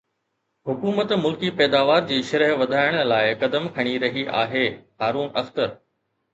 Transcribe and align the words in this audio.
حڪومت 0.69 1.11
ملڪي 1.23 1.49
پيداوار 1.59 2.01
جي 2.13 2.17
شرح 2.31 2.51
وڌائڻ 2.63 2.97
لاءِ 3.11 3.37
قدم 3.45 3.71
کڻي 3.79 3.95
رهي 4.07 4.27
آهي 4.43 4.67
هارون 5.03 5.33
اختر 5.45 5.81